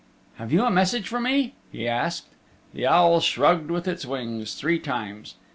"Have 0.37 0.51
you 0.51 0.65
a 0.65 0.71
message 0.71 1.07
for 1.07 1.19
me?" 1.21 1.53
he 1.71 1.87
asked. 1.87 2.25
The 2.73 2.87
owl 2.87 3.19
shrugged 3.19 3.69
with 3.69 3.87
its 3.87 4.03
wings 4.03 4.55
three 4.55 4.79
times. 4.79 5.35